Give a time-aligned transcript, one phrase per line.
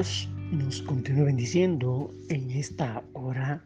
[0.00, 2.10] Dios nos continúe bendiciendo.
[2.30, 3.62] En esta hora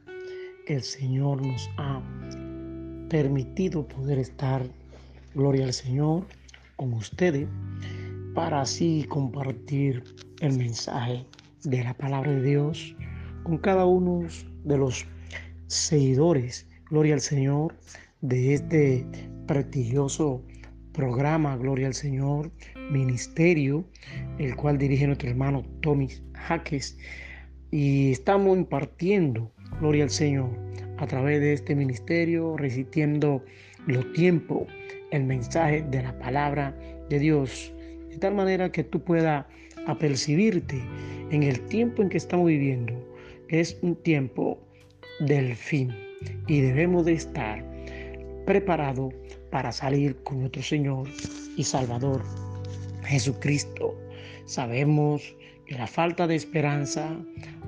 [0.67, 2.03] que el Señor nos ha
[3.09, 4.67] permitido poder estar,
[5.36, 6.27] gloria al Señor,
[6.75, 7.46] con ustedes
[8.35, 10.03] para así compartir
[10.41, 11.25] el mensaje
[11.62, 12.96] de la palabra de Dios
[13.45, 14.27] con cada uno
[14.64, 15.07] de los
[15.69, 17.77] seguidores, gloria al Señor,
[18.22, 19.07] de este
[19.46, 20.43] prestigioso
[20.94, 22.50] programa, gloria al Señor,
[22.90, 23.85] ministerio,
[24.39, 26.96] el cual dirige nuestro hermano Tommy Jaques.
[27.71, 30.50] Y estamos impartiendo, gloria al Señor,
[30.99, 33.44] a través de este ministerio, resistiendo
[33.86, 34.62] los tiempos,
[35.11, 36.75] el mensaje de la palabra
[37.11, 37.74] de Dios,
[38.11, 39.44] de tal manera que tú puedas
[39.86, 40.80] apercibirte
[41.30, 42.94] en el tiempo en que estamos viviendo.
[43.48, 44.58] Es un tiempo
[45.20, 45.92] del fin
[46.47, 47.64] y debemos de estar
[48.47, 49.12] preparados
[49.55, 51.06] para salir con nuestro Señor
[51.56, 52.24] y Salvador
[53.05, 53.94] Jesucristo.
[54.47, 55.22] Sabemos
[55.66, 57.16] que la falta de esperanza,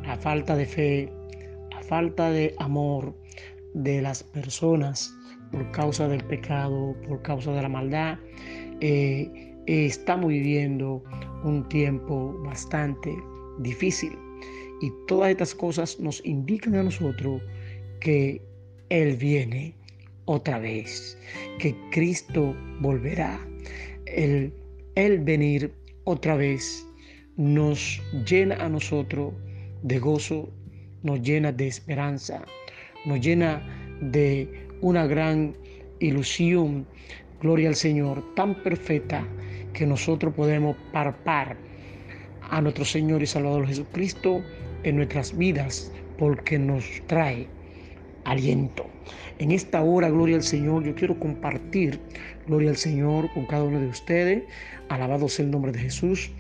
[0.02, 1.12] la falta de fe,
[1.70, 3.14] la falta de amor
[3.74, 5.14] de las personas
[5.52, 8.18] por causa del pecado, por causa de la maldad,
[8.80, 11.04] eh, estamos viviendo
[11.44, 13.14] un tiempo bastante
[13.60, 14.10] difícil.
[14.80, 17.40] Y todas estas cosas nos indican a nosotros
[18.00, 18.42] que
[18.88, 19.76] Él viene
[20.26, 21.18] otra vez,
[21.58, 23.40] que Cristo volverá.
[24.06, 24.52] El,
[24.94, 25.72] el venir
[26.04, 26.86] otra vez
[27.36, 29.32] nos llena a nosotros
[29.82, 30.48] de gozo,
[31.02, 32.44] nos llena de esperanza,
[33.04, 33.62] nos llena
[34.00, 34.48] de
[34.80, 35.56] una gran
[36.00, 36.86] ilusión,
[37.40, 39.26] gloria al Señor, tan perfecta
[39.72, 41.56] que nosotros podemos parpar
[42.50, 44.42] a nuestro Señor y Salvador Jesucristo
[44.82, 47.48] en nuestras vidas porque nos trae
[48.26, 48.86] aliento.
[49.38, 52.00] En esta hora, gloria al Señor, yo quiero compartir,
[52.46, 54.44] gloria al Señor, con cada uno de ustedes.
[54.88, 56.30] Alabado sea el nombre de Jesús.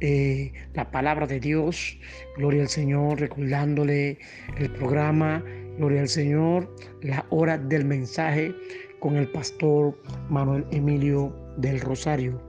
[0.00, 1.98] Eh, la palabra de Dios,
[2.36, 4.18] gloria al Señor, recordándole
[4.58, 5.44] el programa,
[5.76, 8.54] gloria al Señor, la hora del mensaje
[8.98, 9.98] con el pastor
[10.28, 12.40] Manuel Emilio del Rosario.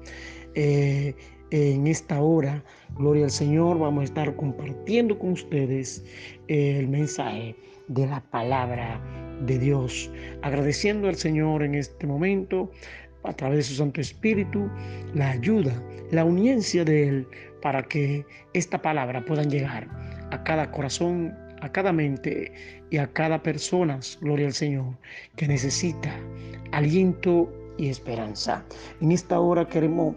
[0.56, 1.13] Eh,
[1.51, 2.63] en esta hora,
[2.96, 6.03] gloria al Señor, vamos a estar compartiendo con ustedes
[6.47, 7.56] el mensaje
[7.94, 9.00] de la palabra
[9.46, 10.09] de Dios,
[10.41, 12.72] agradeciendo al Señor en este momento
[13.24, 14.69] a través de su Santo Espíritu
[15.13, 15.74] la ayuda,
[16.12, 17.28] la uniencia de Él
[17.62, 19.88] para que esta palabra pueda llegar
[20.31, 22.51] a cada corazón, a cada mente
[22.90, 24.97] y a cada persona, gloria al Señor,
[25.35, 26.16] que necesita
[26.72, 28.63] aliento y esperanza.
[29.01, 30.16] En esta hora queremos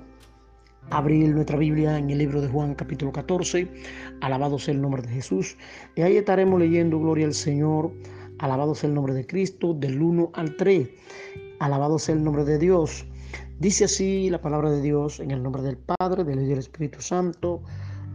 [0.90, 3.68] abrir nuestra Biblia en el libro de Juan capítulo 14,
[4.20, 5.56] alabado sea el nombre de Jesús,
[5.96, 7.92] y ahí estaremos leyendo Gloria al Señor,
[8.38, 10.88] alabado sea el nombre de Cristo, del 1 al 3,
[11.60, 13.06] alabado sea el nombre de Dios.
[13.58, 16.58] Dice así la palabra de Dios en el nombre del Padre, del Hijo y del
[16.58, 17.62] Espíritu Santo.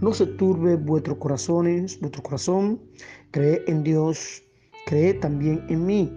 [0.01, 2.79] No se turbe vuestros corazones, vuestro corazón,
[3.31, 4.43] cree en Dios,
[4.85, 6.11] cree también en mí.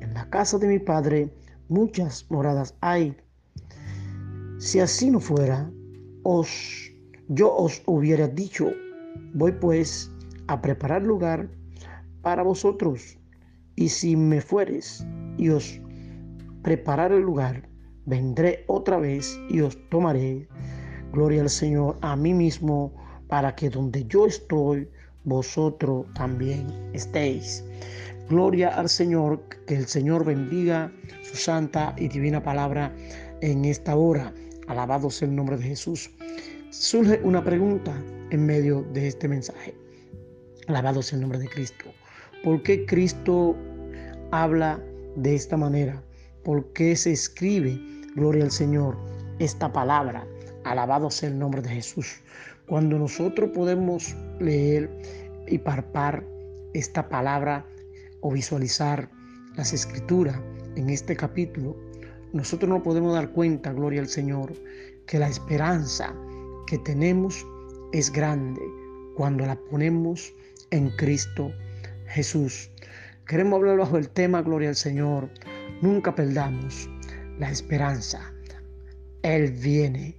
[0.00, 1.30] En la casa de mi Padre
[1.68, 3.16] muchas moradas hay
[4.62, 5.68] si así no fuera,
[6.22, 6.48] os,
[7.26, 8.70] yo os hubiera dicho,
[9.34, 10.08] voy pues
[10.46, 11.50] a preparar lugar
[12.22, 13.18] para vosotros.
[13.74, 15.04] Y si me fueres
[15.36, 15.80] y os
[16.62, 17.68] preparar el lugar,
[18.06, 20.46] vendré otra vez y os tomaré,
[21.12, 22.94] gloria al Señor, a mí mismo,
[23.26, 24.88] para que donde yo estoy,
[25.24, 27.64] vosotros también estéis.
[28.28, 30.92] Gloria al Señor, que el Señor bendiga
[31.24, 32.94] su santa y divina palabra
[33.40, 34.32] en esta hora.
[34.68, 36.10] Alabado sea el nombre de Jesús.
[36.70, 37.92] Surge una pregunta
[38.30, 39.74] en medio de este mensaje.
[40.68, 41.90] Alabado sea el nombre de Cristo.
[42.44, 43.56] ¿Por qué Cristo
[44.30, 44.80] habla
[45.16, 46.02] de esta manera?
[46.44, 47.78] ¿Por qué se escribe,
[48.14, 48.96] gloria al Señor,
[49.38, 50.26] esta palabra?
[50.64, 52.20] Alabado sea el nombre de Jesús.
[52.66, 54.88] Cuando nosotros podemos leer
[55.48, 56.24] y parpar
[56.72, 57.66] esta palabra
[58.20, 59.10] o visualizar
[59.56, 60.40] las escrituras
[60.76, 61.76] en este capítulo,
[62.32, 64.52] nosotros no podemos dar cuenta, gloria al Señor,
[65.06, 66.14] que la esperanza
[66.66, 67.46] que tenemos
[67.92, 68.62] es grande
[69.16, 70.32] cuando la ponemos
[70.70, 71.52] en Cristo
[72.06, 72.70] Jesús.
[73.26, 75.28] Queremos hablar bajo el tema, gloria al Señor.
[75.82, 76.88] Nunca perdamos
[77.38, 78.32] la esperanza.
[79.22, 80.16] Él viene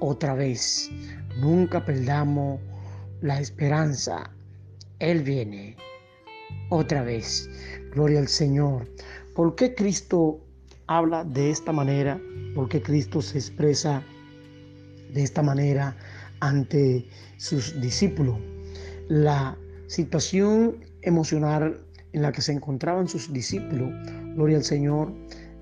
[0.00, 0.90] otra vez.
[1.38, 2.60] Nunca perdamos
[3.20, 4.30] la esperanza.
[4.98, 5.76] Él viene
[6.70, 7.48] otra vez.
[7.92, 8.88] Gloria al Señor.
[9.34, 10.40] ¿Por qué Cristo
[10.96, 12.20] habla de esta manera,
[12.54, 14.02] porque Cristo se expresa
[15.12, 15.96] de esta manera
[16.40, 17.06] ante
[17.36, 18.38] sus discípulos.
[19.08, 19.56] La
[19.86, 21.80] situación emocional
[22.12, 23.90] en la que se encontraban sus discípulos,
[24.34, 25.12] gloria al Señor,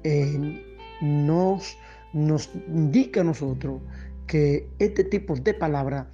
[0.05, 0.65] eh,
[1.01, 1.77] nos,
[2.13, 3.81] nos indica a nosotros
[4.27, 6.09] que este tipo de palabra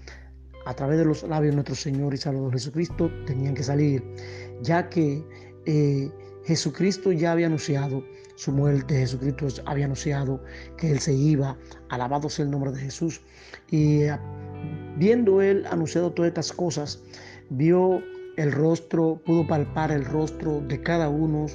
[0.66, 4.02] a través de los labios de nuestro Señor y Salvador Jesucristo tenían que salir,
[4.62, 5.22] ya que
[5.64, 6.10] eh,
[6.46, 8.04] Jesucristo ya había anunciado
[8.37, 10.40] su muerte, Jesucristo había anunciado
[10.76, 11.58] que Él se iba,
[11.88, 13.20] alabado sea el nombre de Jesús.
[13.70, 14.16] Y eh,
[14.96, 17.02] viendo Él anunciado todas estas cosas,
[17.50, 18.00] vio
[18.37, 21.46] el rostro, pudo palpar el rostro de cada uno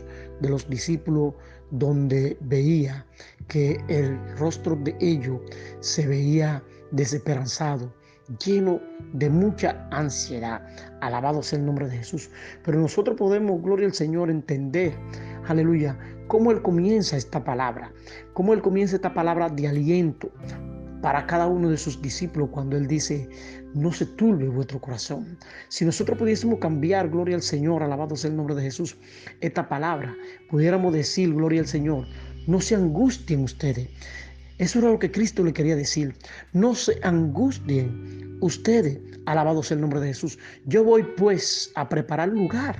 [0.41, 1.35] de los discípulos
[1.69, 3.05] donde veía
[3.47, 5.39] que el rostro de ellos
[5.79, 7.93] se veía desesperanzado,
[8.37, 8.79] lleno
[9.13, 10.61] de mucha ansiedad.
[11.01, 12.29] Alabado sea el nombre de Jesús.
[12.63, 14.93] Pero nosotros podemos, gloria al Señor, entender,
[15.47, 15.97] aleluya,
[16.27, 17.91] cómo Él comienza esta palabra,
[18.33, 20.31] cómo Él comienza esta palabra de aliento
[21.01, 23.27] para cada uno de sus discípulos cuando Él dice,
[23.73, 25.37] no se turbe vuestro corazón.
[25.67, 28.97] Si nosotros pudiésemos cambiar, gloria al Señor, alabado sea el nombre de Jesús,
[29.39, 30.15] esta palabra,
[30.49, 32.05] pudiéramos decir, gloria al Señor,
[32.47, 33.89] no se angustien ustedes.
[34.61, 36.13] Eso era lo que Cristo le quería decir.
[36.53, 40.37] No se angustien ustedes, alabado sea el nombre de Jesús.
[40.67, 42.79] Yo voy pues a preparar lugar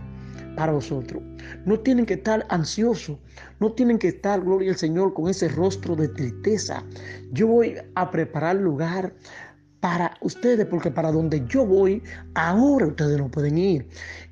[0.56, 1.24] para vosotros.
[1.66, 3.18] No tienen que estar ansiosos,
[3.60, 6.84] no tienen que estar, gloria al Señor, con ese rostro de tristeza.
[7.32, 9.16] Yo voy a preparar lugar
[9.80, 12.04] para ustedes, porque para donde yo voy,
[12.36, 13.88] ahora ustedes no pueden ir.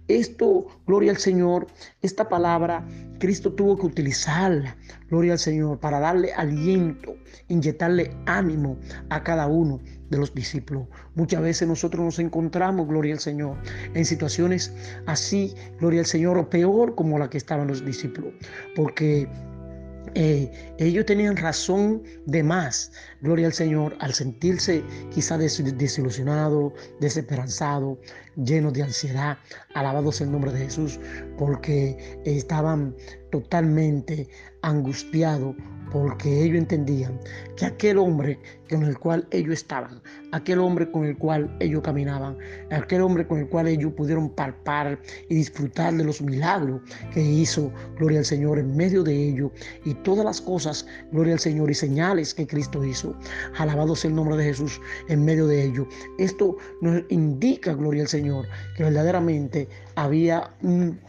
[0.09, 1.67] Esto, gloria al Señor,
[2.01, 2.83] esta palabra,
[3.19, 4.75] Cristo tuvo que utilizarla,
[5.07, 7.15] gloria al Señor, para darle aliento,
[7.47, 8.79] inyectarle ánimo
[9.09, 9.79] a cada uno
[10.09, 10.87] de los discípulos.
[11.13, 13.55] Muchas veces nosotros nos encontramos, gloria al Señor,
[13.93, 14.73] en situaciones
[15.05, 18.33] así, gloria al Señor, o peor como la que estaban los discípulos,
[18.75, 19.29] porque
[20.15, 22.91] eh, ellos tenían razón de más,
[23.21, 27.99] gloria al Señor, al sentirse quizá desilusionado, desesperanzado,
[28.35, 29.37] lleno de ansiedad.
[29.75, 30.99] Alabado sea el nombre de Jesús,
[31.37, 32.95] porque estaban
[33.31, 34.27] totalmente
[34.61, 35.55] angustiados
[35.91, 37.19] porque ellos entendían
[37.55, 38.39] que aquel hombre
[38.69, 40.01] con el cual ellos estaban,
[40.31, 42.37] aquel hombre con el cual ellos caminaban,
[42.71, 44.99] aquel hombre con el cual ellos pudieron palpar
[45.29, 46.81] y disfrutar de los milagros
[47.13, 49.51] que hizo, gloria al Señor, en medio de ellos
[49.85, 53.15] y todas las cosas, gloria al Señor, y señales que Cristo hizo.
[53.57, 55.87] Alabado sea el nombre de Jesús en medio de ellos.
[56.17, 58.45] Esto nos indica, gloria al Señor,
[58.77, 60.99] que verdaderamente había un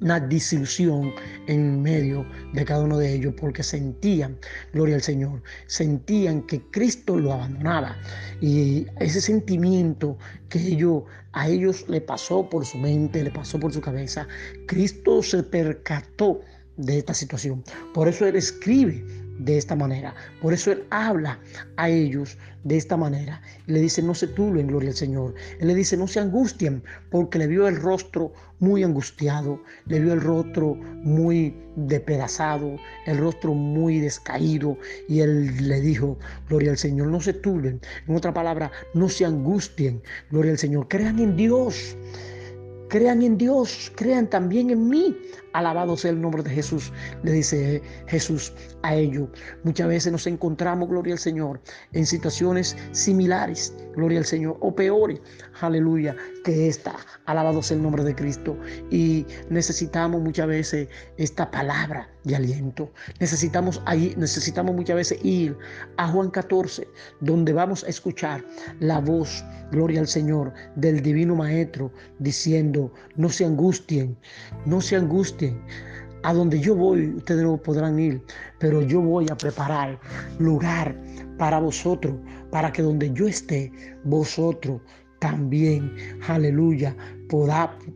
[0.00, 1.12] una disilusión
[1.46, 4.38] en medio de cada uno de ellos porque sentían,
[4.72, 7.96] gloria al Señor, sentían que Cristo lo abandonaba
[8.40, 10.16] y ese sentimiento
[10.48, 11.02] que ellos,
[11.32, 14.26] a ellos le pasó por su mente, le pasó por su cabeza,
[14.66, 16.40] Cristo se percató
[16.76, 17.64] de esta situación.
[17.92, 19.04] Por eso Él escribe
[19.38, 20.14] de esta manera.
[20.42, 21.38] Por eso Él habla
[21.76, 23.40] a ellos de esta manera.
[23.66, 25.34] le dice, no se turben, gloria al Señor.
[25.60, 30.12] Él le dice, no se angustien, porque le vio el rostro muy angustiado, le vio
[30.12, 32.76] el rostro muy despedazado,
[33.06, 34.76] el rostro muy descaído.
[35.08, 36.18] Y Él le dijo,
[36.48, 37.80] gloria al Señor, no se turben.
[38.06, 40.88] En otra palabra, no se angustien, gloria al Señor.
[40.88, 41.96] Crean en Dios.
[42.88, 45.14] Crean en Dios, crean también en mí.
[45.52, 46.92] Alabado sea el nombre de Jesús,
[47.22, 48.52] le dice Jesús
[48.82, 49.28] a ellos.
[49.64, 51.60] Muchas veces nos encontramos, gloria al Señor,
[51.92, 55.20] en situaciones similares, gloria al Señor, o peores,
[55.60, 56.14] aleluya,
[56.44, 56.94] que esta.
[57.26, 58.56] Alabado sea el nombre de Cristo.
[58.90, 62.90] Y necesitamos muchas veces esta palabra de aliento.
[63.20, 65.56] Necesitamos, ahí, necesitamos muchas veces ir
[65.96, 66.86] a Juan 14,
[67.20, 68.44] donde vamos a escuchar
[68.80, 74.16] la voz, gloria al Señor, del Divino Maestro, diciendo, no se angustien,
[74.66, 75.37] no se angustien.
[76.24, 78.20] A donde yo voy, ustedes no podrán ir,
[78.58, 80.00] pero yo voy a preparar
[80.38, 81.00] lugar
[81.38, 82.14] para vosotros,
[82.50, 83.70] para que donde yo esté,
[84.04, 84.80] vosotros
[85.20, 85.94] también,
[86.26, 86.96] aleluya,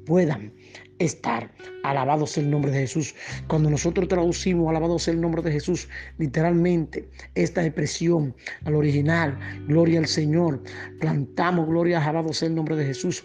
[0.07, 0.53] puedan
[0.99, 1.51] estar.
[1.85, 3.15] Alabado sea el nombre de Jesús.
[3.49, 8.35] Cuando nosotros traducimos alabado sea el nombre de Jesús, literalmente esta expresión
[8.65, 10.63] al original, gloria al Señor,
[11.01, 13.25] plantamos, gloria, alabado sea el nombre de Jesús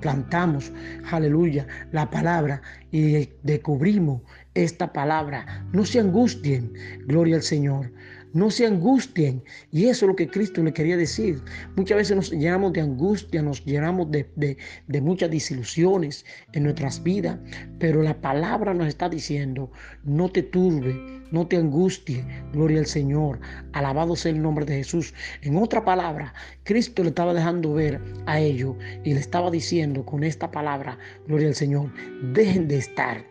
[0.00, 0.72] plantamos,
[1.10, 4.22] aleluya, la palabra y descubrimos
[4.54, 5.64] esta palabra.
[5.72, 6.72] No se angustien,
[7.06, 7.90] gloria al Señor.
[8.34, 9.42] No se angustien.
[9.70, 11.40] Y eso es lo que Cristo le quería decir.
[11.76, 17.38] Muchas veces nos llenamos de angustia, nos llenamos de, de, muchas desilusiones en nuestras vidas.
[17.78, 19.70] Pero la palabra nos está diciendo,
[20.02, 22.24] no te turbe, no te angustie.
[22.52, 23.38] Gloria al Señor.
[23.72, 25.14] Alabado sea el nombre de Jesús.
[25.42, 30.24] En otra palabra, Cristo le estaba dejando ver a ellos y le estaba diciendo con
[30.24, 31.92] esta palabra, gloria al Señor,
[32.32, 33.24] dejen de estar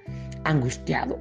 [0.46, 1.18] angustiados.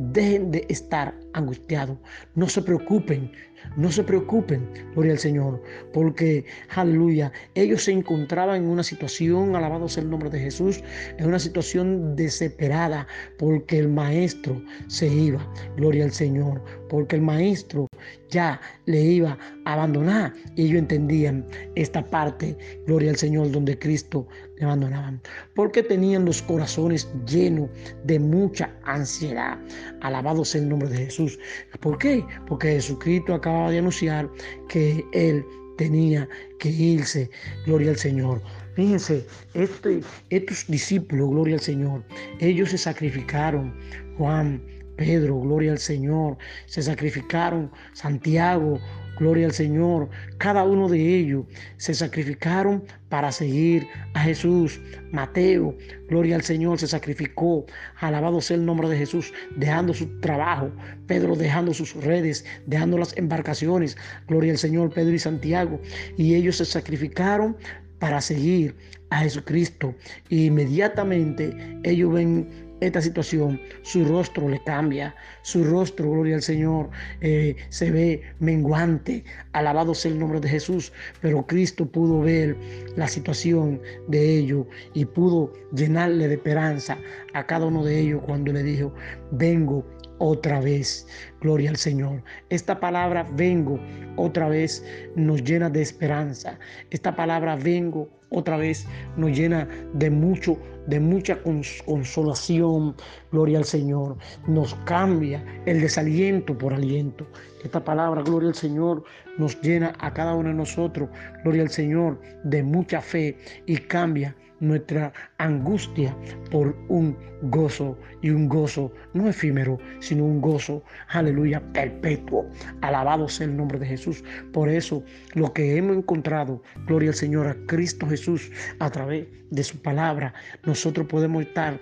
[0.00, 1.98] Dejen de estar angustiados.
[2.34, 3.30] No se preocupen,
[3.76, 9.88] no se preocupen, gloria al Señor, porque, aleluya, ellos se encontraban en una situación, alabado
[9.88, 10.82] sea el nombre de Jesús,
[11.18, 13.06] en una situación desesperada,
[13.38, 17.86] porque el maestro se iba, gloria al Señor, porque el maestro
[18.30, 20.32] ya le iba a abandonar.
[20.56, 24.26] Y ellos entendían esta parte, gloria al Señor, donde Cristo
[24.56, 25.20] le abandonaban.
[25.54, 27.70] Porque tenían los corazones llenos
[28.04, 29.58] de mucha ansiedad.
[30.00, 31.38] Alabado el nombre de Jesús.
[31.80, 32.24] ¿Por qué?
[32.46, 34.28] Porque Jesucristo acababa de anunciar
[34.68, 35.44] que Él
[35.76, 36.28] tenía
[36.58, 37.30] que irse,
[37.66, 38.42] gloria al Señor.
[38.74, 42.04] Fíjense, este, estos discípulos, gloria al Señor,
[42.38, 43.74] ellos se sacrificaron.
[44.16, 44.62] Juan,
[45.00, 47.70] Pedro, gloria al Señor, se sacrificaron.
[47.94, 48.78] Santiago,
[49.18, 50.10] gloria al Señor.
[50.36, 51.46] Cada uno de ellos
[51.78, 54.78] se sacrificaron para seguir a Jesús.
[55.10, 55.74] Mateo,
[56.10, 57.64] gloria al Señor, se sacrificó.
[57.96, 60.70] Alabado sea el nombre de Jesús, dejando su trabajo.
[61.06, 63.96] Pedro dejando sus redes, dejando las embarcaciones.
[64.28, 65.80] Gloria al Señor, Pedro y Santiago.
[66.18, 67.56] Y ellos se sacrificaron
[68.00, 68.76] para seguir
[69.08, 69.94] a Jesucristo.
[70.28, 76.90] Y inmediatamente ellos ven esta situación, su rostro le cambia, su rostro, gloria al Señor,
[77.20, 82.56] eh, se ve menguante, alabado sea el nombre de Jesús, pero Cristo pudo ver
[82.96, 86.98] la situación de ellos y pudo llenarle de esperanza
[87.34, 88.92] a cada uno de ellos cuando le dijo,
[89.30, 89.84] vengo
[90.20, 91.06] otra vez.
[91.40, 92.22] Gloria al Señor.
[92.50, 93.80] Esta palabra vengo
[94.16, 94.84] otra vez
[95.16, 96.58] nos llena de esperanza.
[96.90, 98.86] Esta palabra vengo otra vez
[99.16, 101.38] nos llena de mucho, de mucha
[101.84, 102.94] consolación.
[103.32, 104.16] Gloria al Señor.
[104.46, 107.26] Nos cambia el desaliento por aliento.
[107.64, 109.02] Esta palabra, gloria al Señor,
[109.38, 111.08] nos llena a cada uno de nosotros,
[111.42, 113.36] gloria al Señor, de mucha fe
[113.66, 116.16] y cambia nuestra angustia
[116.50, 122.46] por un gozo y un gozo no efímero, sino un gozo, aleluya, perpetuo.
[122.82, 124.22] Alabado sea el nombre de Jesús.
[124.52, 125.02] Por eso
[125.34, 130.34] lo que hemos encontrado, gloria al Señor, a Cristo Jesús, a través de su palabra,
[130.64, 131.80] nosotros podemos estar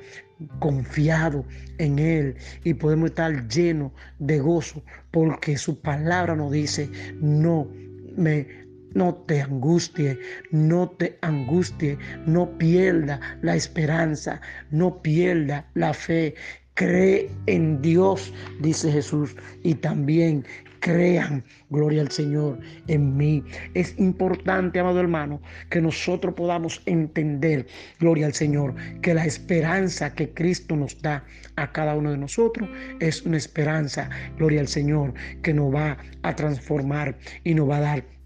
[0.60, 1.44] confiados
[1.78, 6.88] en Él y podemos estar llenos de gozo porque su palabra nos dice,
[7.20, 7.68] no
[8.16, 10.18] me no te angustie,
[10.50, 14.40] no te angustie, no pierda la esperanza,
[14.70, 16.34] no pierda la fe.
[16.74, 20.44] Cree en Dios, dice Jesús, y también
[20.80, 23.42] crean, gloria al Señor, en mí.
[23.74, 25.40] Es importante, amado hermano,
[25.70, 27.66] que nosotros podamos entender,
[27.98, 31.24] gloria al Señor, que la esperanza que Cristo nos da
[31.56, 32.68] a cada uno de nosotros
[33.00, 37.80] es una esperanza, gloria al Señor, que nos va a transformar y nos va a
[37.80, 38.17] dar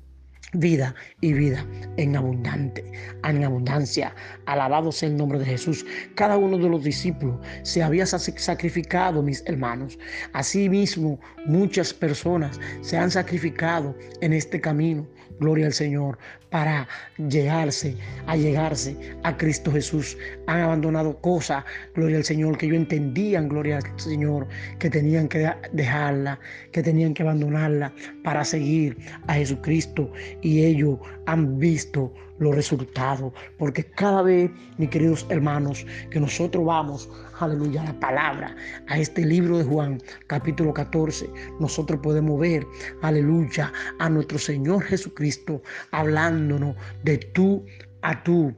[0.52, 1.66] vida y vida
[1.97, 2.85] en abundante,
[3.25, 4.14] en abundancia.
[4.47, 5.85] Alabado sea el nombre de Jesús.
[6.14, 9.99] Cada uno de los discípulos se había sacrificado, mis hermanos.
[10.32, 15.06] Asimismo, muchas personas se han sacrificado en este camino.
[15.41, 16.19] Gloria al Señor
[16.51, 16.87] para
[17.17, 17.97] llegarse,
[18.27, 20.17] a llegarse a Cristo Jesús.
[20.47, 24.47] Han abandonado cosas, gloria al Señor, que ellos entendían, gloria al Señor,
[24.79, 26.39] que tenían que dejarla,
[26.73, 28.97] que tenían que abandonarla para seguir
[29.27, 30.12] a Jesucristo.
[30.43, 37.08] Y ellos han visto los resultados, porque cada vez, mis queridos hermanos, que nosotros vamos,
[37.38, 38.56] aleluya, a la palabra,
[38.88, 41.30] a este libro de Juan, capítulo 14,
[41.61, 42.66] nosotros podemos ver,
[43.02, 47.64] aleluya, a nuestro Señor Jesucristo hablándonos de tú
[48.02, 48.54] a tú,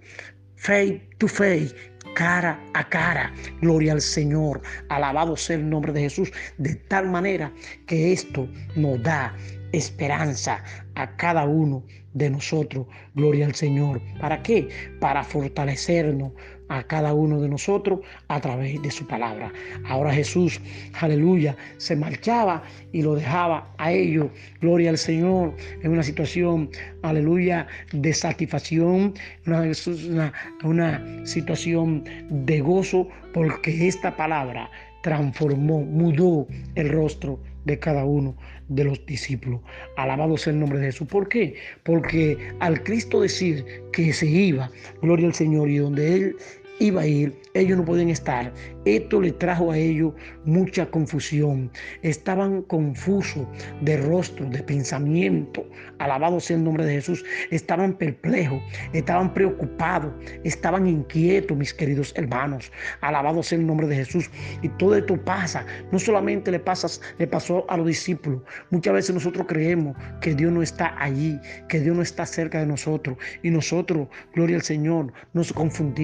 [0.57, 1.69] fe to fe,
[2.15, 3.33] cara a cara.
[3.61, 4.63] Gloria al Señor.
[4.89, 6.33] Alabado sea el nombre de Jesús.
[6.59, 7.53] De tal manera
[7.87, 9.35] que esto nos da
[9.73, 10.63] esperanza
[10.95, 11.85] a cada uno
[12.15, 12.87] de nosotros.
[13.15, 14.01] Gloria al Señor.
[14.21, 14.69] ¿Para qué?
[15.01, 16.33] Para fortalecernos
[16.69, 19.53] a cada uno de nosotros a través de su palabra.
[19.87, 20.61] Ahora Jesús,
[20.99, 24.29] aleluya, se marchaba y lo dejaba a ellos.
[24.61, 26.71] Gloria al Señor en una situación,
[27.03, 29.15] aleluya, de satisfacción,
[29.47, 29.71] una,
[30.09, 34.71] una, una situación de gozo, porque esta palabra
[35.03, 38.37] transformó, mudó el rostro de cada uno
[38.69, 39.61] de los discípulos.
[39.97, 41.09] Alabado sea el nombre de Jesús.
[41.09, 41.55] ¿Por qué?
[41.83, 44.71] Porque al Cristo decir que se iba,
[45.03, 46.37] gloria al Señor, y donde Él
[46.81, 48.53] iba a ir, ellos no podían estar.
[48.85, 50.13] Esto le trajo a ellos
[50.45, 51.71] mucha confusión.
[52.03, 53.47] Estaban confusos
[53.81, 55.67] de rostro, de pensamiento.
[55.99, 57.25] Alabado sea el nombre de Jesús.
[57.51, 58.63] Estaban perplejos,
[58.93, 60.13] estaban preocupados,
[60.45, 62.71] estaban inquietos, mis queridos hermanos.
[63.01, 64.31] Alabado sea el nombre de Jesús.
[64.63, 65.65] Y todo esto pasa.
[65.93, 66.89] No solamente le, pasa,
[67.19, 68.43] le pasó a los discípulos.
[68.71, 71.39] Muchas veces nosotros creemos que Dios no está allí,
[71.69, 73.17] que Dios no está cerca de nosotros.
[73.43, 75.95] Y nosotros, gloria al Señor, nos confundimos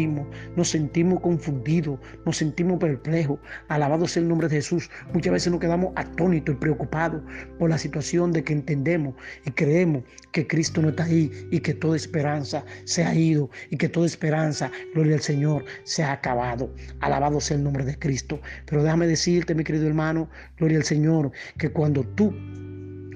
[0.57, 3.39] nos sentimos confundidos, nos sentimos perplejos.
[3.69, 4.91] Alabado sea el nombre de Jesús.
[5.13, 7.23] Muchas veces nos quedamos atónitos y preocupados
[7.59, 11.75] por la situación de que entendemos y creemos que Cristo no está ahí y que
[11.75, 16.73] toda esperanza se ha ido y que toda esperanza, gloria al Señor, se ha acabado.
[17.01, 18.41] Alabado sea el nombre de Cristo.
[18.67, 22.35] Pero déjame decirte, mi querido hermano, gloria al Señor, que cuando tú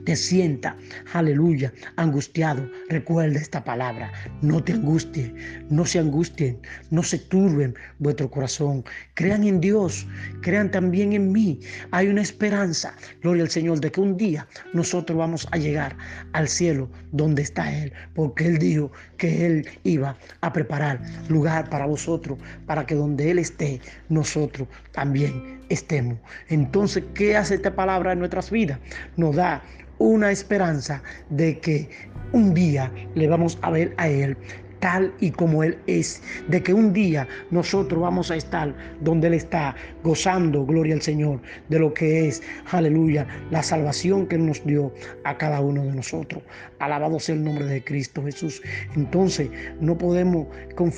[0.05, 0.77] te sienta,
[1.13, 4.13] aleluya, angustiado, recuerda esta palabra.
[4.43, 5.35] No te angustie,
[5.71, 6.59] no se angustien,
[6.91, 8.85] no se turben vuestro corazón.
[9.15, 10.07] Crean en Dios,
[10.43, 11.61] crean también en mí.
[11.91, 15.97] Hay una esperanza, gloria al Señor, de que un día nosotros vamos a llegar
[16.33, 21.87] al cielo donde está Él, porque Él dijo que Él iba a preparar lugar para
[21.87, 26.19] vosotros, para que donde Él esté, nosotros también estemos.
[26.49, 28.79] Entonces, ¿qué hace esta palabra en nuestras vidas?
[29.17, 29.63] Nos da
[29.99, 31.89] una esperanza de que
[32.33, 34.37] un día le vamos a ver a Él
[34.85, 39.33] tal y como Él es, de que un día nosotros vamos a estar donde Él
[39.33, 44.93] está, gozando, gloria al Señor, de lo que es, aleluya, la salvación que nos dio
[45.25, 46.43] a cada uno de nosotros.
[46.81, 48.61] Alabado sea el nombre de Cristo Jesús.
[48.95, 49.49] Entonces,
[49.81, 50.49] no podemos,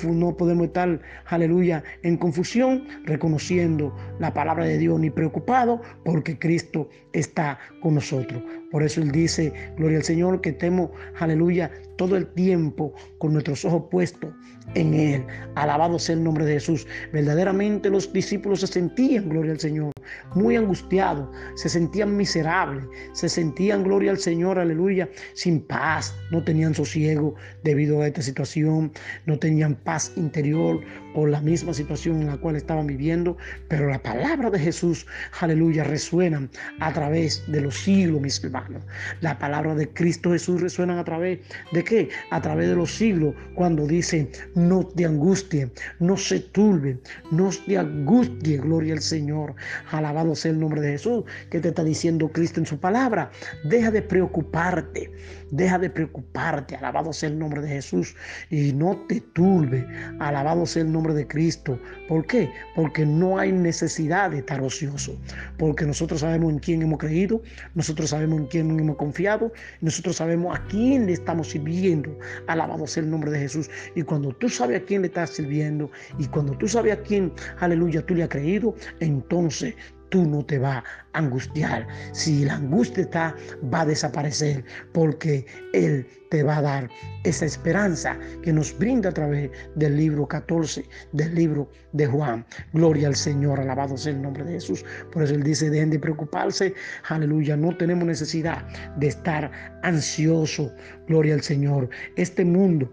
[0.03, 6.89] no podemos estar, aleluya, en confusión, reconociendo la palabra de Dios, ni preocupado, porque Cristo
[7.13, 8.43] está con nosotros.
[8.71, 13.65] Por eso Él dice, gloria al Señor, que estemos, aleluya, todo el tiempo con nuestros
[13.65, 14.31] ojos puestos
[14.75, 15.25] en Él.
[15.55, 16.87] Alabado sea el nombre de Jesús.
[17.11, 19.91] Verdaderamente los discípulos se sentían, gloria al Señor,
[20.35, 26.73] muy angustiados, se sentían miserables, se sentían, gloria al Señor, aleluya, sin paz, no tenían
[26.73, 28.91] sosiego debido a esta situación,
[29.25, 30.81] no tenían paz interior
[31.13, 33.37] por la misma situación en la cual estaban viviendo,
[33.69, 35.07] pero la palabra de Jesús,
[35.39, 36.47] aleluya, resuena
[36.79, 38.83] a través de los siglos, mis hermanos.
[39.21, 41.39] La palabra de Cristo Jesús resuena a través
[41.71, 42.09] de qué?
[42.29, 46.99] A través de los siglos, cuando dice, no te angustie, no se turbe,
[47.31, 49.55] no te angustie, gloria al Señor.
[49.91, 53.31] Alabado sea el nombre de Jesús, que te está diciendo Cristo en su palabra.
[53.63, 55.11] Deja de preocuparte,
[55.51, 58.15] deja de preocuparte, alabado sea el nombre de Jesús,
[58.49, 59.85] y no te turbe,
[60.19, 61.79] alabado sea el nombre de Cristo.
[62.07, 62.51] ¿Por qué?
[62.75, 65.17] Porque no hay necesidad de estar ocioso.
[65.57, 67.41] Porque nosotros sabemos en quién hemos creído,
[67.75, 72.17] nosotros sabemos en quién hemos confiado, nosotros sabemos a quién le estamos sirviendo.
[72.47, 73.69] Alabado sea el nombre de Jesús.
[73.95, 77.31] Y cuando tú sabes a quién le estás sirviendo y cuando tú sabes a quién,
[77.59, 79.75] aleluya, tú le has creído, entonces
[80.09, 81.87] tú no te vas a angustiar.
[82.11, 83.35] Si la angustia está,
[83.73, 86.89] va a desaparecer porque Él te va a dar
[87.23, 92.45] esa esperanza que nos brinda a través del libro 14 del libro de Juan.
[92.73, 94.85] Gloria al Señor, alabado sea el nombre de Jesús.
[95.11, 96.73] Por eso Él dice, dejen de preocuparse.
[97.09, 98.65] Aleluya, no tenemos necesidad
[98.97, 99.51] de estar
[99.83, 100.73] ansioso.
[101.07, 101.89] Gloria al Señor.
[102.15, 102.91] Este mundo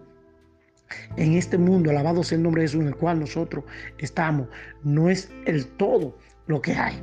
[1.17, 3.65] en este mundo, alabado sea el nombre de Jesús, en el cual nosotros
[3.97, 4.47] estamos,
[4.83, 7.01] no es el todo lo que hay.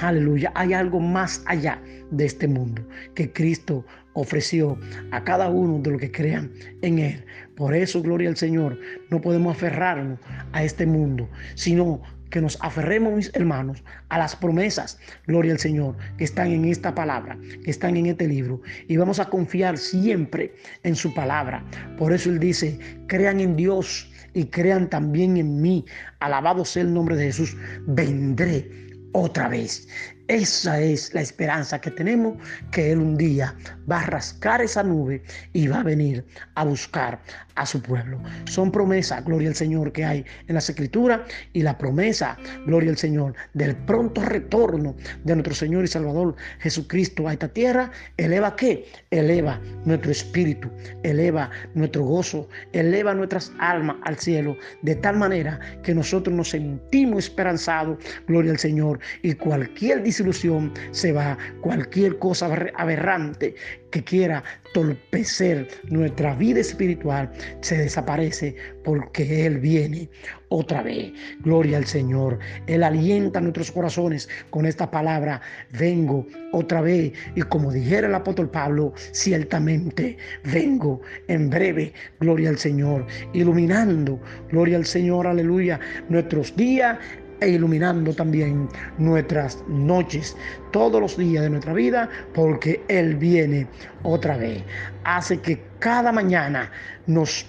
[0.00, 4.78] Aleluya, hay algo más allá de este mundo que Cristo ofreció
[5.10, 7.24] a cada uno de los que crean en Él.
[7.56, 8.78] Por eso, gloria al Señor,
[9.10, 10.18] no podemos aferrarnos
[10.52, 15.96] a este mundo, sino que nos aferremos, mis hermanos, a las promesas, gloria al Señor,
[16.16, 18.60] que están en esta palabra, que están en este libro.
[18.86, 21.64] Y vamos a confiar siempre en su palabra.
[21.96, 25.84] Por eso Él dice, crean en Dios y crean también en mí.
[26.20, 27.56] Alabado sea el nombre de Jesús.
[27.86, 28.70] Vendré
[29.12, 29.88] otra vez.
[30.28, 32.36] Esa es la esperanza que tenemos,
[32.70, 33.56] que Él un día
[33.90, 35.22] va a rascar esa nube
[35.54, 36.24] y va a venir
[36.54, 37.20] a buscar
[37.58, 38.20] a su pueblo.
[38.44, 41.20] Son promesas, gloria al Señor, que hay en las escrituras
[41.52, 44.94] y la promesa, gloria al Señor, del pronto retorno
[45.24, 48.86] de nuestro Señor y Salvador Jesucristo a esta tierra, eleva qué?
[49.10, 50.70] Eleva nuestro espíritu,
[51.02, 57.24] eleva nuestro gozo, eleva nuestras almas al cielo, de tal manera que nosotros nos sentimos
[57.24, 63.56] esperanzados, gloria al Señor, y cualquier ilusión se va, cualquier cosa aberrante
[63.90, 70.08] que quiera torpecer nuestra vida espiritual se desaparece porque Él viene
[70.48, 71.12] otra vez.
[71.40, 72.38] Gloria al Señor.
[72.66, 75.40] Él alienta nuestros corazones con esta palabra.
[75.78, 77.12] Vengo otra vez.
[77.34, 81.92] Y como dijera el apóstol Pablo, ciertamente vengo en breve.
[82.20, 83.06] Gloria al Señor.
[83.32, 84.20] Iluminando.
[84.50, 85.26] Gloria al Señor.
[85.26, 85.80] Aleluya.
[86.08, 86.98] Nuestros días
[87.40, 90.36] e iluminando también nuestras noches,
[90.72, 93.66] todos los días de nuestra vida, porque Él viene
[94.02, 94.62] otra vez.
[95.04, 96.70] Hace que cada mañana
[97.06, 97.46] nos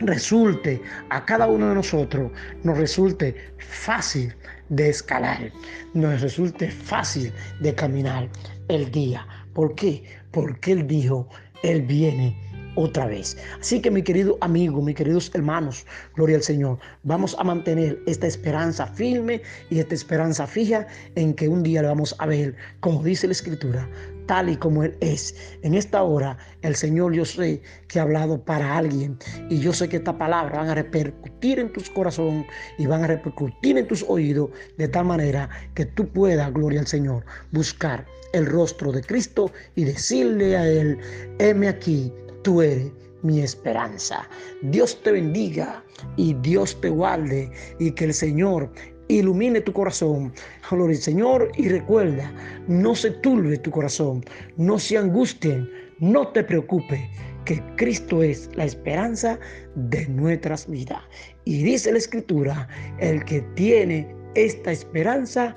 [0.00, 2.30] resulte a cada uno de nosotros,
[2.62, 4.34] nos resulte fácil
[4.68, 5.50] de escalar,
[5.94, 8.28] nos resulte fácil de caminar
[8.68, 9.26] el día.
[9.54, 10.02] ¿Por qué?
[10.32, 11.28] Porque Él dijo,
[11.62, 12.36] Él viene
[12.76, 13.36] otra vez.
[13.60, 15.84] Así que mi querido amigo, mis queridos hermanos,
[16.14, 20.86] gloria al Señor, vamos a mantener esta esperanza firme y esta esperanza fija
[21.16, 23.88] en que un día le vamos a ver, como dice la Escritura,
[24.26, 25.34] tal y como Él es.
[25.62, 29.88] En esta hora, el Señor yo sé que ha hablado para alguien y yo sé
[29.88, 32.46] que esta palabra van a repercutir en tus corazón
[32.78, 36.86] y van a repercutir en tus oídos de tal manera que tú puedas, gloria al
[36.86, 40.98] Señor, buscar el rostro de Cristo y decirle a Él,
[41.38, 42.12] heme aquí,
[42.46, 44.28] tú eres mi esperanza.
[44.62, 45.82] Dios te bendiga
[46.16, 48.70] y Dios te guarde y que el Señor
[49.08, 50.32] ilumine tu corazón.
[50.70, 52.32] Gloria al Señor y recuerda,
[52.68, 54.24] no se turbe tu corazón,
[54.56, 57.00] no se angustien, no te preocupes,
[57.46, 59.40] que Cristo es la esperanza
[59.74, 61.02] de nuestras vidas.
[61.44, 62.68] Y dice la Escritura,
[63.00, 64.06] el que tiene
[64.36, 65.56] esta esperanza,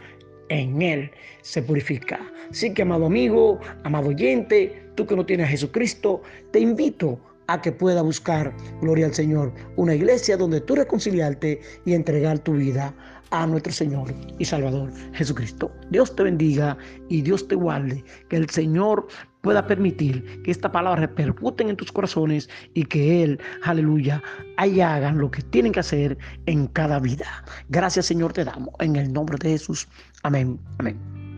[0.49, 1.11] en Él
[1.43, 2.19] se purifica.
[2.49, 7.61] Así que, amado amigo, amado oyente, tú que no tienes a Jesucristo, te invito a
[7.61, 12.93] que pueda buscar, gloria al Señor, una iglesia donde tú reconciliarte y entregar tu vida
[13.31, 15.71] a nuestro Señor y Salvador Jesucristo.
[15.89, 18.03] Dios te bendiga y Dios te guarde.
[18.27, 19.07] Que el Señor
[19.39, 24.21] pueda permitir que esta palabra repercuten en tus corazones y que Él, aleluya,
[24.57, 27.45] ahí hagan lo que tienen que hacer en cada vida.
[27.69, 29.87] Gracias Señor te damos en el nombre de Jesús.
[30.23, 30.59] Amén.
[30.77, 31.28] Amén.